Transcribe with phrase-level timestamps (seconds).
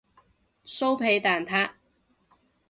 [0.65, 1.73] 酥皮蛋撻